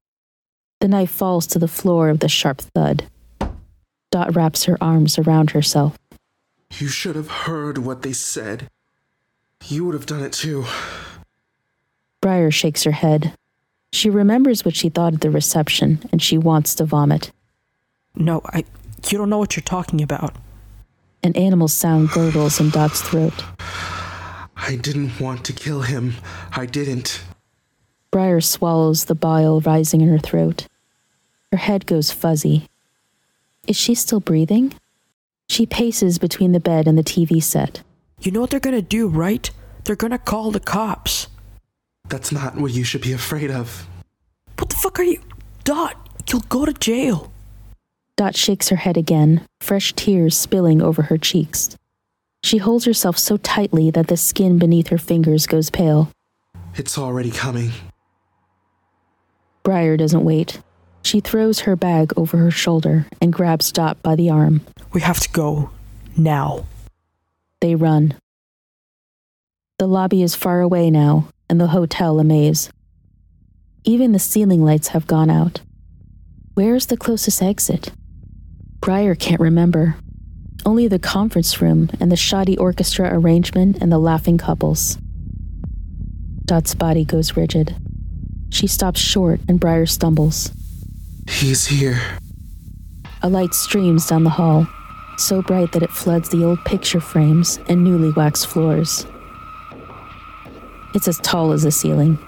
[0.80, 3.04] The knife falls to the floor with a sharp thud.
[4.10, 5.98] Dot wraps her arms around herself.
[6.76, 8.68] You should have heard what they said.
[9.66, 10.64] You would have done it too.
[12.20, 13.34] Briar shakes her head.
[13.92, 17.32] She remembers what she thought at the reception, and she wants to vomit.
[18.14, 18.64] No, I.
[19.08, 20.34] You don't know what you're talking about.
[21.22, 23.44] An animal sound gurgles in Dot's throat.
[24.56, 26.14] I didn't want to kill him.
[26.52, 27.22] I didn't.
[28.10, 30.66] Briar swallows the bile rising in her throat.
[31.52, 32.68] Her head goes fuzzy.
[33.66, 34.74] Is she still breathing?
[35.48, 37.82] She paces between the bed and the TV set.
[38.20, 39.50] You know what they're gonna do, right?
[39.84, 41.28] They're gonna call the cops.
[42.08, 43.86] That's not what you should be afraid of.
[44.58, 45.20] What the fuck are you?
[45.64, 45.96] Dot,
[46.30, 47.32] you'll go to jail.
[48.16, 51.76] Dot shakes her head again, fresh tears spilling over her cheeks.
[52.42, 56.10] She holds herself so tightly that the skin beneath her fingers goes pale.
[56.74, 57.72] It's already coming.
[59.62, 60.60] Briar doesn't wait.
[61.02, 64.60] She throws her bag over her shoulder and grabs Dot by the arm.
[64.92, 65.70] We have to go.
[66.16, 66.66] Now.
[67.60, 68.14] They run.
[69.78, 72.70] The lobby is far away now, and the hotel a maze.
[73.84, 75.60] Even the ceiling lights have gone out.
[76.54, 77.92] Where's the closest exit?
[78.80, 79.96] Briar can't remember.
[80.66, 84.98] Only the conference room and the shoddy orchestra arrangement and the laughing couples.
[86.44, 87.76] Dot's body goes rigid.
[88.50, 90.50] She stops short and Briar stumbles.
[91.28, 92.00] He's here.
[93.22, 94.66] A light streams down the hall,
[95.18, 99.06] so bright that it floods the old picture frames and newly waxed floors.
[100.94, 102.18] It's as tall as the ceiling.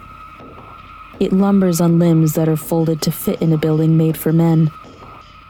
[1.18, 4.70] It lumbers on limbs that are folded to fit in a building made for men.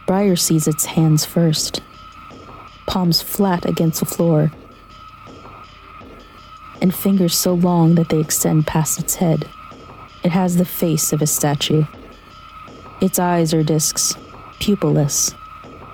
[0.07, 1.83] Briar sees its hands first,
[2.87, 4.53] palms flat against the floor,
[6.81, 9.49] and fingers so long that they extend past its head.
[10.25, 11.85] It has the face of a statue.
[13.01, 14.15] Its eyes are discs,
[14.59, 15.35] pupilless,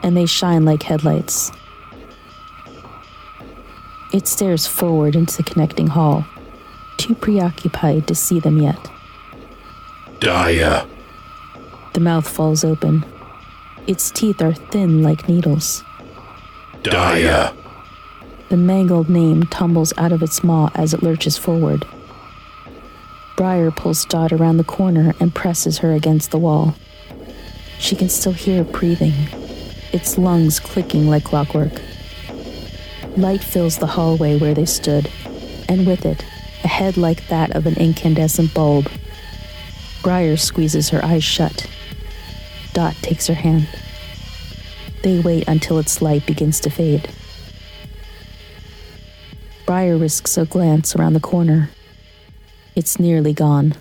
[0.03, 1.53] and they shine like headlights.
[4.13, 6.27] It stares forward into the connecting hall,
[6.97, 8.91] too preoccupied to see them yet.
[10.21, 10.89] Daya.
[11.93, 13.05] The mouth falls open.
[13.87, 15.85] Its teeth are thin like needles.
[16.83, 17.55] Daya.
[18.49, 21.87] The mangled name tumbles out of its maw as it lurches forward.
[23.37, 26.75] Briar pulls Dot around the corner and presses her against the wall.
[27.79, 29.15] She can still hear it breathing,
[29.93, 31.81] its lungs clicking like clockwork.
[33.17, 35.11] Light fills the hallway where they stood,
[35.69, 36.25] and with it,
[36.65, 38.91] a head like that of an incandescent bulb.
[40.03, 41.67] Briar squeezes her eyes shut.
[42.73, 43.69] Dot takes her hand.
[45.03, 47.09] They wait until its light begins to fade.
[49.65, 51.71] Briar risks a glance around the corner.
[52.75, 53.75] It's nearly gone.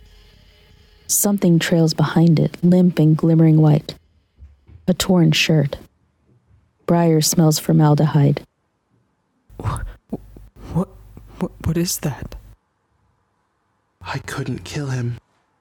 [1.07, 3.95] Something trails behind it, limp and glimmering white.
[4.87, 5.77] A torn shirt.
[6.85, 8.45] Briar smells formaldehyde.
[9.57, 9.85] What,
[10.73, 10.89] what,
[11.39, 12.35] what, what is that?
[14.01, 15.17] I couldn't kill him.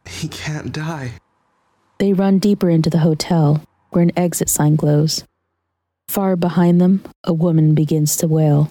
[0.06, 1.12] He can't die.
[1.98, 5.24] They run deeper into the hotel, where an exit sign glows.
[6.08, 8.70] Far behind them, a woman begins to wail.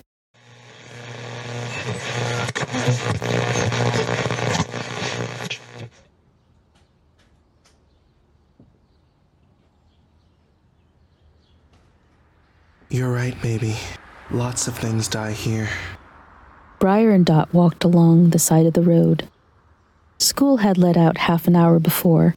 [12.94, 13.76] You're right, baby.
[14.30, 15.68] Lots of things die here.
[16.78, 19.28] Briar and Dot walked along the side of the road.
[20.20, 22.36] School had let out half an hour before,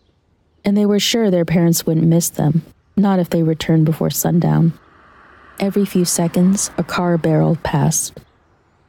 [0.64, 2.62] and they were sure their parents wouldn't miss them,
[2.96, 4.72] not if they returned before sundown.
[5.61, 8.18] Every few seconds, a car barreled past,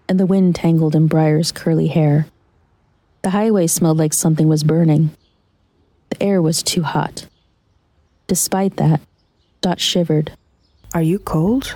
[0.07, 2.27] and the wind tangled in Briar's curly hair.
[3.23, 5.09] The highway smelled like something was burning.
[6.11, 7.27] The air was too hot.
[8.27, 9.01] Despite that,
[9.59, 10.31] Dot shivered.
[10.97, 11.75] Are you cold?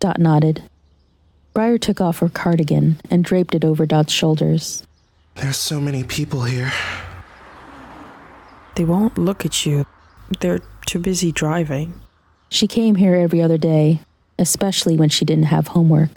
[0.00, 0.64] Dot nodded.
[1.54, 4.82] Briar took off her cardigan and draped it over Dot's shoulders.
[5.36, 6.72] There's so many people here.
[8.74, 9.86] They won't look at you.
[10.40, 11.94] They're too busy driving.
[12.48, 14.00] She came here every other day,
[14.40, 16.10] especially when she didn't have homework.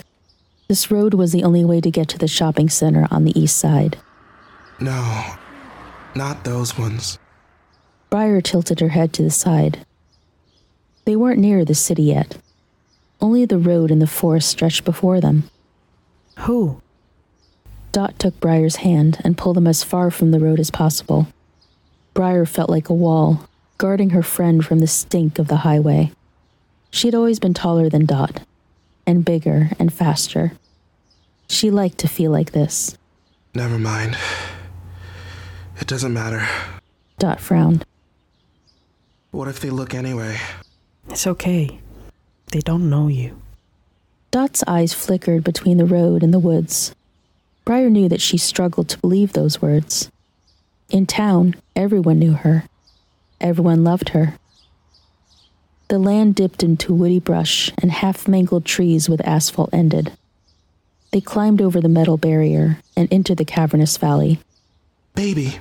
[0.67, 3.59] This road was the only way to get to the shopping center on the east
[3.59, 3.99] side.
[4.79, 5.35] No,
[6.15, 7.19] not those ones.
[8.09, 9.85] Briar tilted her head to the side.
[11.05, 12.37] They weren't near the city yet.
[13.21, 15.49] Only the road and the forest stretched before them.
[16.39, 16.81] Who?
[17.91, 21.27] Dot took Briar's hand and pulled them as far from the road as possible.
[22.13, 23.47] Briar felt like a wall,
[23.77, 26.11] guarding her friend from the stink of the highway.
[26.91, 28.41] She had always been taller than Dot,
[29.05, 30.53] and bigger and faster.
[31.47, 32.97] She liked to feel like this.
[33.53, 34.17] Never mind.
[35.79, 36.47] It doesn't matter.
[37.19, 37.85] Dot frowned.
[39.31, 40.37] What if they look anyway?
[41.09, 41.79] It's okay.
[42.51, 43.41] They don't know you.
[44.31, 46.93] Dot's eyes flickered between the road and the woods.
[47.63, 50.11] Briar knew that she struggled to believe those words.
[50.89, 52.65] In town, everyone knew her.
[53.41, 54.35] Everyone loved her.
[55.87, 60.11] The land dipped into woody brush and half mangled trees with asphalt ended.
[61.11, 64.39] They climbed over the metal barrier and into the cavernous valley.
[65.13, 65.59] Baby.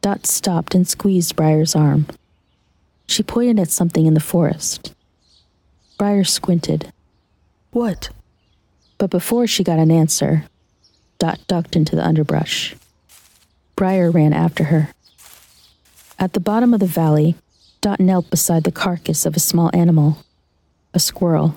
[0.00, 2.06] Dot stopped and squeezed Briar's arm.
[3.06, 4.94] She pointed at something in the forest.
[5.98, 6.92] Briar squinted.
[7.70, 8.10] What?
[8.98, 10.44] But before she got an answer,
[11.18, 12.76] Dot ducked into the underbrush.
[13.74, 14.90] Briar ran after her.
[16.18, 17.36] At the bottom of the valley,
[17.80, 20.18] Dot knelt beside the carcass of a small animal,
[20.92, 21.56] a squirrel.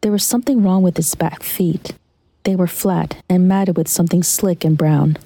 [0.00, 1.94] There was something wrong with its back feet.
[2.44, 5.16] They were flat and matted with something slick and brown.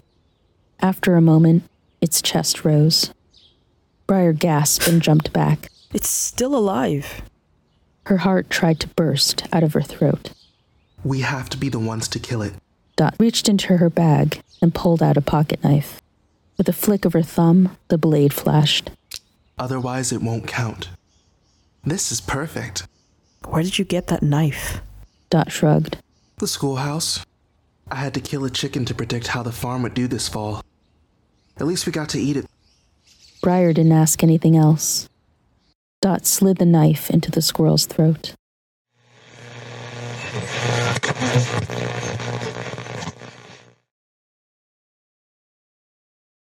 [0.80, 1.64] After a moment,
[2.00, 3.12] its chest rose.
[4.08, 5.70] Briar gasped and jumped back.
[5.92, 7.20] It's still alive.
[8.06, 10.32] Her heart tried to burst out of her throat.
[11.04, 12.54] We have to be the ones to kill it.
[12.96, 16.00] Dot reached into her bag and pulled out a pocket knife.
[16.56, 18.90] With a flick of her thumb, the blade flashed.
[19.58, 20.88] Otherwise, it won't count.
[21.84, 22.88] This is perfect.
[23.46, 24.80] Where did you get that knife?
[25.28, 25.98] Dot shrugged.
[26.38, 27.26] The schoolhouse.
[27.90, 30.62] I had to kill a chicken to predict how the farm would do this fall.
[31.58, 32.46] At least we got to eat it.
[33.40, 35.08] Briar didn't ask anything else.
[36.00, 38.34] Dot slid the knife into the squirrel's throat.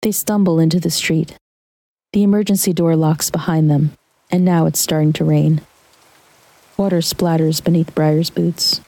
[0.02, 1.36] They stumble into the street.
[2.14, 3.92] The emergency door locks behind them,
[4.32, 5.62] and now it's starting to rain.
[6.78, 8.82] Water splatters beneath Briar's boots.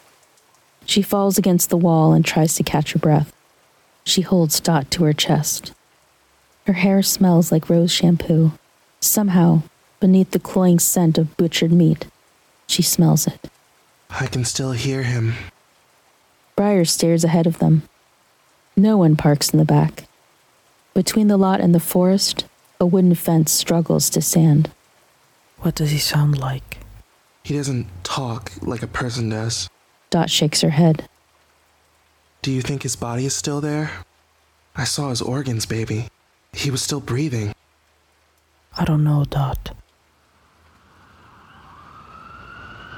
[0.85, 3.33] She falls against the wall and tries to catch her breath.
[4.05, 5.73] She holds Dot to her chest.
[6.69, 8.51] Her hair smells like rose shampoo.
[8.99, 9.63] Somehow,
[9.99, 12.05] beneath the cloying scent of butchered meat,
[12.67, 13.49] she smells it.
[14.11, 15.33] I can still hear him.
[16.55, 17.89] Briar stares ahead of them.
[18.77, 20.07] No one parks in the back.
[20.93, 22.45] Between the lot and the forest,
[22.79, 24.69] a wooden fence struggles to stand.
[25.61, 26.81] What does he sound like?
[27.41, 29.71] He doesn't talk like a person does.
[30.11, 31.09] Dot shakes her head.
[32.43, 33.89] Do you think his body is still there?
[34.75, 36.09] I saw his organs, baby.
[36.53, 37.53] He was still breathing.
[38.77, 39.75] I don't know, Dot.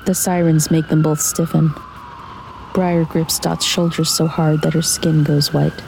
[0.06, 1.74] The sirens make them both stiffen.
[2.74, 5.82] Briar grips Dot's shoulders so hard that her skin goes white.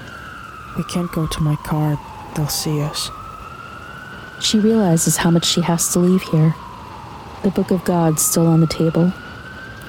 [0.77, 1.99] We can't go to my car.
[2.35, 3.09] They'll see us.
[4.41, 6.53] She realizes how much she has to leave here.
[7.43, 9.07] The Book of God still on the table,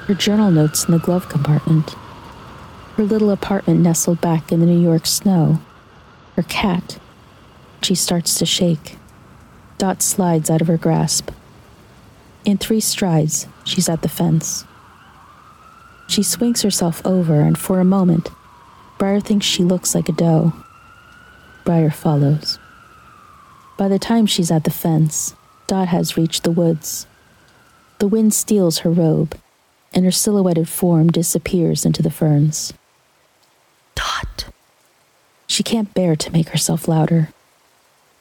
[0.06, 1.90] her journal notes in the glove compartment,
[2.96, 5.60] her little apartment nestled back in the New York snow,
[6.36, 6.98] her cat.
[7.84, 8.96] She starts to shake.
[9.76, 11.30] Dot slides out of her grasp.
[12.46, 14.64] In three strides, she's at the fence.
[16.08, 18.30] She swings herself over, and for a moment,
[18.96, 20.54] Briar thinks she looks like a doe.
[21.66, 22.58] Briar follows.
[23.76, 25.34] By the time she's at the fence,
[25.66, 27.06] Dot has reached the woods.
[27.98, 29.38] The wind steals her robe,
[29.92, 32.72] and her silhouetted form disappears into the ferns.
[33.94, 34.46] Dot!
[35.46, 37.28] She can't bear to make herself louder.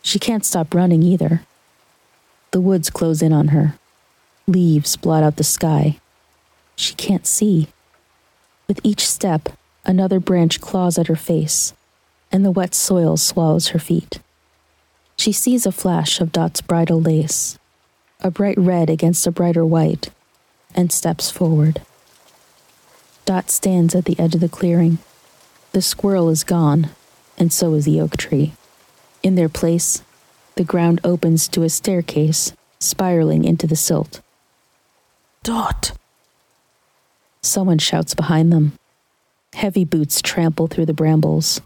[0.03, 1.41] She can't stop running either.
[2.51, 3.75] The woods close in on her.
[4.45, 5.97] Leaves blot out the sky.
[6.75, 7.69] She can't see.
[8.67, 9.49] With each step,
[9.85, 11.73] another branch claws at her face,
[12.31, 14.19] and the wet soil swallows her feet.
[15.17, 17.57] She sees a flash of Dot's bridal lace,
[18.19, 20.09] a bright red against a brighter white,
[20.75, 21.81] and steps forward.
[23.25, 24.97] Dot stands at the edge of the clearing.
[25.71, 26.89] The squirrel is gone,
[27.37, 28.53] and so is the oak tree.
[29.23, 30.03] In their place,
[30.55, 34.21] the ground opens to a staircase spiraling into the silt.
[35.41, 35.93] Dot!
[37.41, 38.73] Someone shouts behind them.
[39.53, 41.61] Heavy boots trample through the brambles.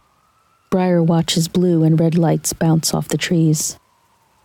[0.69, 3.77] Briar watches blue and red lights bounce off the trees.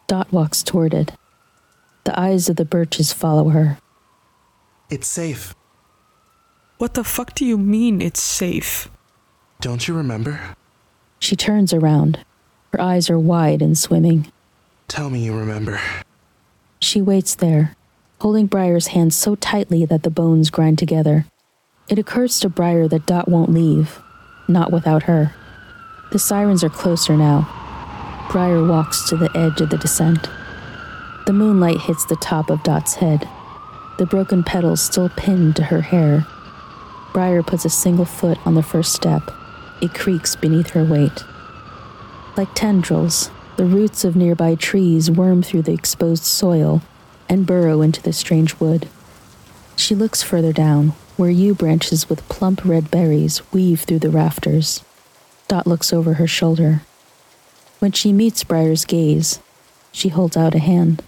[0.07, 1.13] Dot walks toward it.
[2.05, 3.79] The eyes of the birches follow her.
[4.91, 5.55] It's safe.
[6.79, 8.89] What the fuck do you mean it's safe?
[9.61, 10.57] Don't you remember?
[11.19, 12.19] She turns around.
[12.73, 14.33] Her eyes are wide and swimming.
[14.89, 15.81] Tell me you remember.
[16.81, 17.77] She waits there,
[18.21, 21.27] holding Briar's hand so tightly that the bones grind together.
[21.89, 24.01] It occurs to Briar that Dot won't leave,
[24.49, 25.35] not without her.
[26.13, 27.49] The sirens are closer now.
[28.31, 30.29] Briar walks to the edge of the descent.
[31.27, 33.29] The moonlight hits the top of Dot's head,
[33.99, 36.27] the broken petals still pinned to her hair.
[37.13, 39.31] Briar puts a single foot on the first step.
[39.83, 41.25] It creaks beneath her weight.
[42.35, 46.81] Like tendrils, the roots of nearby trees worm through the exposed soil
[47.29, 48.89] and burrow into the strange wood.
[49.77, 54.83] She looks further down, where yew branches with plump red berries weave through the rafters.
[55.47, 56.83] Dot looks over her shoulder.
[57.81, 59.39] When she meets Briar's gaze,
[59.93, 61.03] she holds out a hand.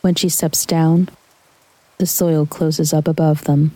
[0.00, 1.10] When she steps down,
[1.98, 3.72] the soil closes up above them.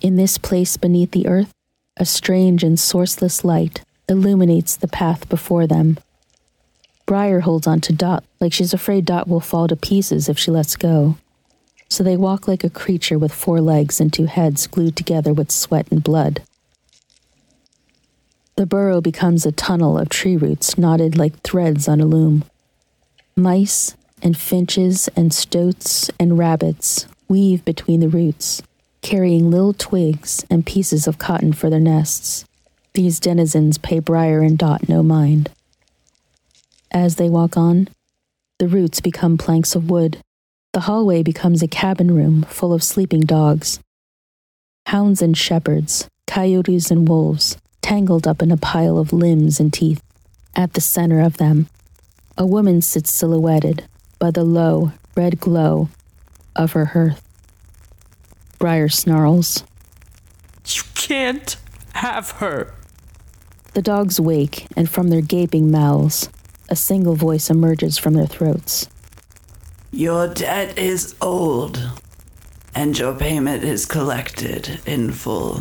[0.00, 1.52] In this place beneath the earth,
[1.96, 5.98] a strange and sourceless light illuminates the path before them.
[7.06, 10.50] Briar holds on to Dot like she's afraid Dot will fall to pieces if she
[10.50, 11.16] lets go.
[11.88, 15.50] So they walk like a creature with four legs and two heads glued together with
[15.50, 16.42] sweat and blood.
[18.56, 22.44] The burrow becomes a tunnel of tree roots knotted like threads on a loom.
[23.36, 28.62] Mice and finches and stoats and rabbits weave between the roots,
[29.00, 32.44] carrying little twigs and pieces of cotton for their nests.
[32.94, 35.50] These denizens pay Briar and Dot no mind.
[36.90, 37.88] As they walk on,
[38.58, 40.18] the roots become planks of wood.
[40.72, 43.78] The hallway becomes a cabin room full of sleeping dogs.
[44.86, 50.02] Hounds and shepherds, coyotes and wolves, tangled up in a pile of limbs and teeth.
[50.56, 51.68] At the center of them,
[52.36, 53.84] a woman sits silhouetted
[54.18, 55.88] by the low, red glow
[56.56, 57.22] of her hearth.
[58.58, 59.62] Briar snarls.
[60.66, 61.56] You can't
[61.94, 62.74] have her.
[63.78, 66.28] The dogs wake, and from their gaping mouths,
[66.68, 68.88] a single voice emerges from their throats.
[69.92, 71.78] Your debt is old,
[72.74, 75.60] and your payment is collected in full.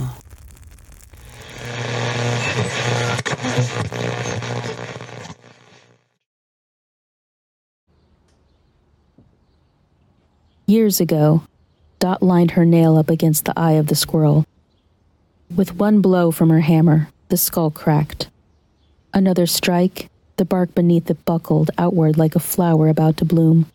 [10.65, 11.43] Years ago,
[11.99, 14.43] Dot lined her nail up against the eye of the squirrel.
[15.55, 18.29] With one blow from her hammer, the skull cracked.
[19.13, 23.65] Another strike, the bark beneath it buckled outward like a flower about to bloom.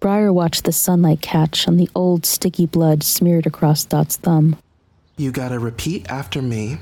[0.00, 4.56] Briar watched the sunlight catch on the old sticky blood smeared across Dot's thumb.
[5.16, 6.78] You gotta repeat after me.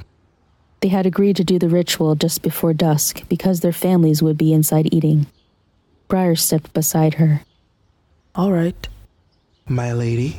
[0.80, 4.52] They had agreed to do the ritual just before dusk because their families would be
[4.52, 5.26] inside eating.
[6.08, 7.40] Briar stepped beside her.
[8.34, 8.86] All right.
[9.66, 10.38] My lady,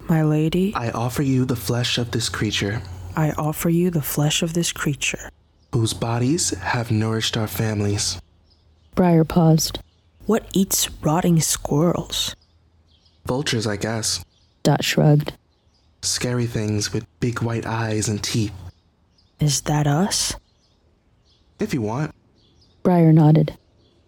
[0.00, 2.82] My lady, I offer you the flesh of this creature,
[3.16, 5.30] I offer you the flesh of this creature.
[5.72, 8.18] whose bodies have nourished our families.
[8.94, 9.78] Briar paused.
[10.24, 12.34] What eats rotting squirrels?
[13.26, 14.24] Vultures, I guess.
[14.62, 15.34] Dot shrugged.
[16.02, 18.52] Scary things with big white eyes and teeth.
[19.38, 20.34] Is that us?
[21.58, 22.14] If you want.
[22.82, 23.58] Briar nodded.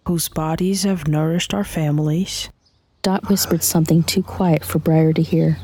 [0.07, 2.49] Whose bodies have nourished our families.
[3.03, 5.57] Dot whispered something too quiet for Briar to hear.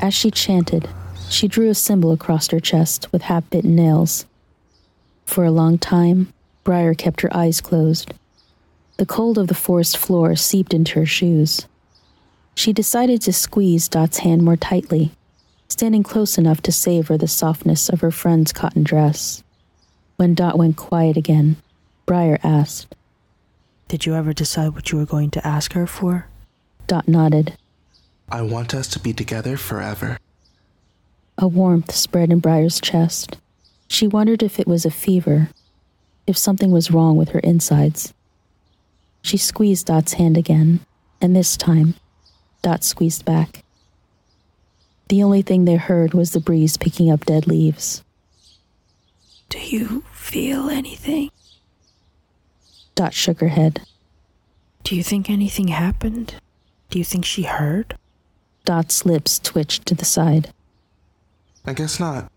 [0.00, 0.88] As she chanted,
[1.32, 4.26] she drew a symbol across her chest with half bitten nails.
[5.24, 6.32] For a long time,
[6.64, 8.12] Briar kept her eyes closed.
[8.98, 11.66] The cold of the forest floor seeped into her shoes.
[12.54, 15.12] She decided to squeeze Dot's hand more tightly,
[15.68, 19.42] standing close enough to savor the softness of her friend's cotton dress.
[20.16, 21.56] When Dot went quiet again,
[22.04, 22.94] Briar asked,
[23.88, 26.26] Did you ever decide what you were going to ask her for?
[26.86, 27.56] Dot nodded.
[28.30, 30.18] I want us to be together forever.
[31.38, 33.38] A warmth spread in Briar's chest.
[33.88, 35.48] She wondered if it was a fever,
[36.26, 38.14] if something was wrong with her insides.
[39.22, 40.80] She squeezed Dot's hand again,
[41.20, 41.94] and this time,
[42.62, 43.64] Dot squeezed back.
[45.08, 48.02] The only thing they heard was the breeze picking up dead leaves.
[49.48, 51.30] Do you feel anything?
[52.94, 53.82] Dot shook her head.
[54.84, 56.34] Do you think anything happened?
[56.90, 57.96] Do you think she heard?
[58.64, 60.52] Dot's lips twitched to the side.
[61.64, 62.31] I guess not.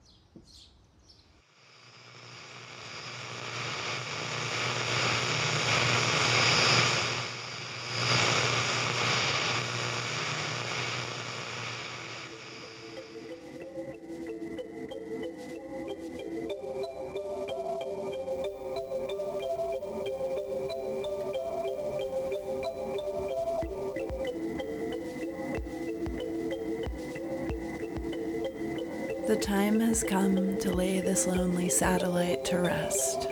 [29.35, 33.27] The time has come to lay this lonely satellite to rest.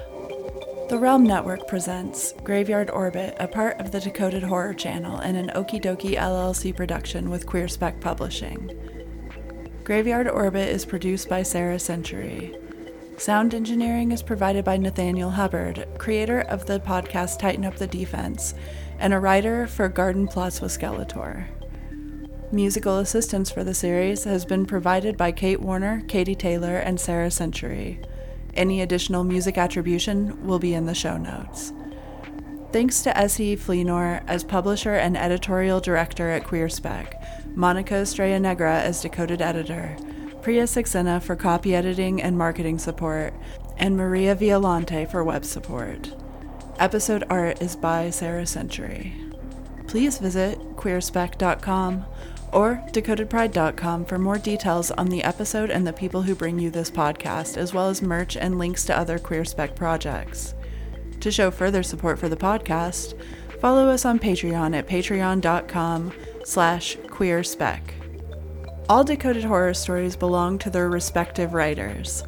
[0.89, 5.51] The Realm Network presents Graveyard Orbit, a part of the Decoded Horror Channel and an
[5.55, 8.69] Oakey Dokey LLC production with QueerSpec Publishing.
[9.85, 12.53] Graveyard Orbit is produced by Sara Century.
[13.17, 18.55] Sound engineering is provided by Nathaniel Hubbard, creator of the podcast Titan Up the Defense,
[18.99, 21.47] and a writer for Garden Plots with Skeletor.
[22.53, 27.31] Musical assistance for the series has been provided by Kate Warner, Katy Taylor, and Sara
[27.31, 27.99] Century.
[28.53, 31.73] Any additional music attribution will be in the show notes.
[32.71, 33.55] Thanks to S.E.
[33.55, 39.97] Fleenor as publisher and editorial director at QueerSpec, Monika Estrella Negra as decoded editor,
[40.43, 43.33] Priya Saxena for copy editing and marketing support,
[43.77, 46.13] and Maria Violante for web support.
[46.77, 49.15] Episode art is by Sara Century.
[49.87, 52.05] Please visit queerspec.com
[52.53, 56.91] or decodedpride.com for more details on the episode and the people who bring you this
[56.91, 60.53] podcast, as well as merch and links to other QueerSpec projects.
[61.19, 63.19] To show further support for the podcast,
[63.59, 66.11] follow us on Patreon at patreon.com
[66.43, 67.81] slash queerspec.
[68.89, 72.23] All decoded horror stories belong to their respective writers.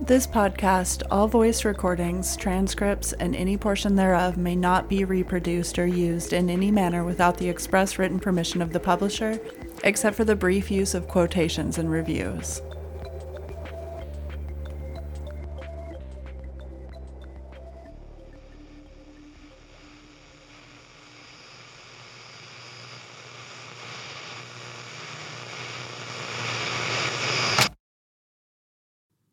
[0.00, 5.86] This podcast, all voice recordings, transcripts, and any portion thereof may not be reproduced or
[5.86, 9.40] used in any manner without the express written permission of the publisher,
[9.84, 12.60] except for the brief use of quotations and reviews.